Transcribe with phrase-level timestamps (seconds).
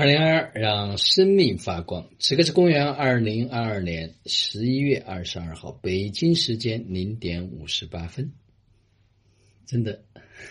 [0.00, 2.08] 二零二二，让生命发光。
[2.18, 8.32] 此刻是公元二零二二年十一月二十二号，北京时间零点五十八分。
[9.66, 10.02] 真的，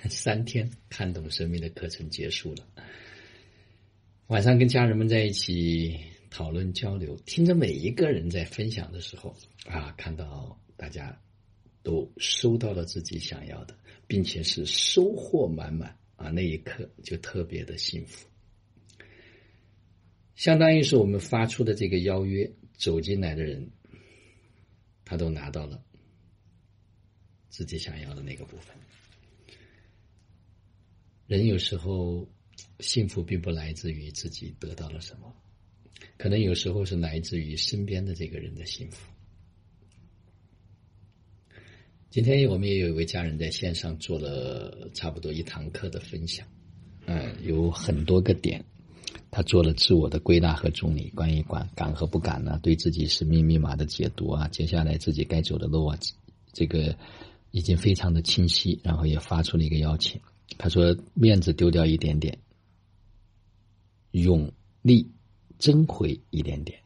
[0.07, 2.67] 三天看懂生命的课程结束了。
[4.27, 9.35] 晚上跟家人们在一起讨论交流，听着每一个人在分享的时候
[9.65, 11.19] 啊，看到大家
[11.81, 13.75] 都收到了自己想要的，
[14.05, 18.28] 并且是收获满满啊，那一刻就特别的幸福。
[20.39, 23.69] 相当于是我们发出的这个邀约，走进来的人，
[25.03, 25.83] 他都拿到了
[27.49, 28.73] 自己想要的那个部分。
[31.27, 32.25] 人有时候
[32.79, 35.35] 幸福并不来自于自己得到了什么，
[36.17, 39.11] 可能有时候是来自于身边的这个人的幸福。
[42.09, 46.47] 今天我们也有一位家人在线上做了差不多一堂课的分享，
[47.07, 48.63] 嗯，有很多个点。
[49.31, 55.97] 他做了自我的归纳和整理，关于敢敢和不敢呢，对自己生命密码的解读啊，接下来自己该走的路啊，
[56.51, 56.95] 这个
[57.51, 60.19] 已经非常的清晰，然后也发出了一个邀请。
[60.57, 62.39] 他说：“面子丢掉一点点，
[64.11, 65.11] 勇力
[65.59, 66.79] 争回一点点。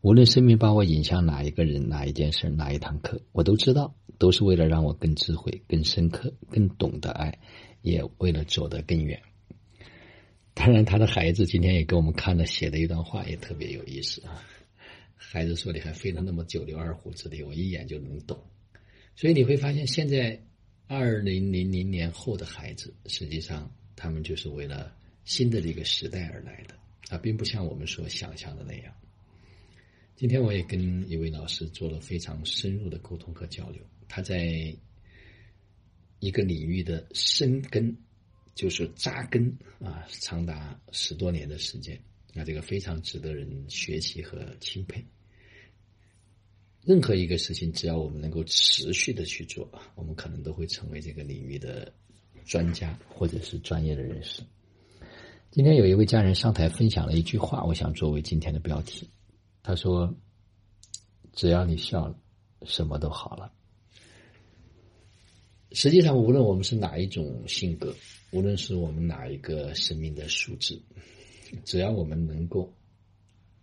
[0.00, 7.40] 无论生命把我引向哪一个人、哪一件事、哪一堂课，我都知道，都是为了让我更智慧、更深刻、更懂得爱，
[7.82, 9.20] 也为了走得更远。”
[10.58, 14.42] 当然，他的孩子今天也给我们看了写的一段话，也特别有意思啊。
[15.14, 18.36] 孩子说你还费了那么九牛二虎之力，我一眼就能懂。
[19.14, 20.42] 所以你会发现，现在
[20.88, 24.92] 二零零零年后的孩子，实际上他们就是为了
[25.24, 26.74] 新的这个时代而来的
[27.08, 28.92] 啊，并不像我们所想象的那样。
[30.16, 34.76] 今天我也跟一位老师做了非常深入的沟通和交流，他在
[36.18, 37.96] 一个领域的深耕。
[38.58, 41.96] 就是扎根啊，长达十多年的时间，
[42.34, 45.06] 那这个非常值得人学习和钦佩。
[46.82, 51.92] 任何一个事情，只要我们能够持续的去做，我们可能都会成为这个领域的
[52.44, 54.42] 专家或者是专业的人士。
[55.52, 59.08] 今天有一位家人上台分享了一句话，我想作为今天的标题。
[59.62, 60.12] 他说
[61.32, 62.18] ：“只要你笑了，
[62.64, 63.52] 什么都好了。”
[65.72, 67.94] 实际上，无论我们是哪一种性格，
[68.30, 70.80] 无论是我们哪一个生命的素质，
[71.62, 72.72] 只要我们能够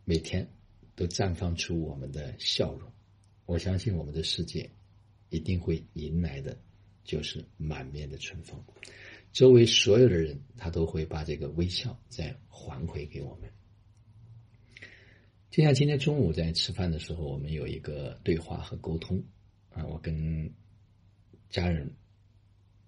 [0.03, 0.47] 每天
[0.95, 2.91] 都绽放出我们的笑容，
[3.47, 4.69] 我相信我们的世界
[5.29, 6.55] 一定会迎来的
[7.03, 8.63] 就是满面的春风。
[9.33, 13.49] 周围所有的人，他都会把这个微笑再还回给我们。
[15.49, 19.23] 就像今天中午在吃饭的时候，我们有一个对话和沟通
[19.69, 20.53] 啊，我跟。
[21.49, 21.93] 家人，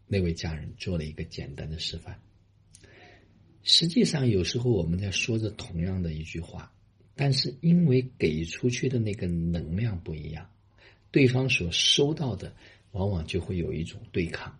[0.07, 2.21] 那位家人做了一个简单的示范。
[3.63, 6.73] 实际上，有时候我们在说着同样的一句话，
[7.15, 10.49] 但是因为给出去的那个能量不一样，
[11.11, 12.55] 对方所收到的
[12.91, 14.57] 往往就会有一种对抗。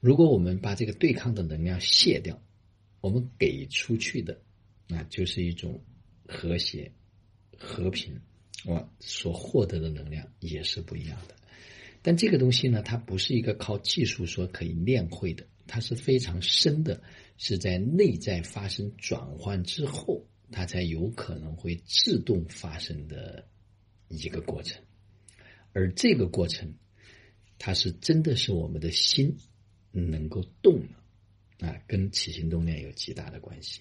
[0.00, 2.42] 如果我们把这个对抗的能量卸掉，
[3.00, 4.40] 我们给出去的，
[4.88, 5.80] 那就是一种
[6.26, 6.90] 和谐、
[7.58, 8.20] 和平，
[8.64, 11.36] 我所获得的能量也是不一样的。
[12.02, 17.00] 但这个东西呢，它不是一个靠技术说可以练会的，它是非常深的，
[17.38, 23.46] 是在内在发生转换之后，它才有可能会自动发生的
[24.08, 24.82] 一个过程。
[25.72, 26.74] 而这个过程，
[27.56, 29.36] 它是真的是我们的心
[29.92, 33.80] 能够动了啊，跟起心动念有极大的关系。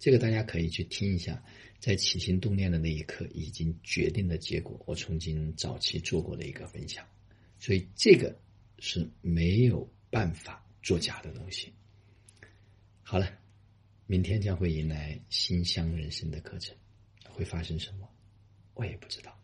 [0.00, 1.40] 这个大家可以去听一下，
[1.78, 7.06] 在起心动念的那一刻已经决定的结果，我曾经早期做过的一个分享。
[7.62, 8.36] 所以这个
[8.80, 11.72] 是没有办法作假的东西。
[13.02, 13.38] 好了，
[14.08, 16.76] 明天将会迎来心香人生的课程，
[17.22, 18.08] 会发生什么，
[18.74, 19.40] 我也不知道。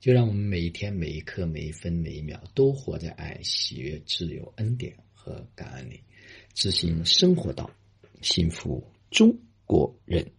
[0.00, 5.98] 就让我们每一天、每一刻、每一分、每一秒，都活在爱、喜悦、自由、恩典和感恩里，
[6.52, 7.70] 执行生活道，
[8.20, 9.34] 幸福中
[9.64, 10.30] 国人。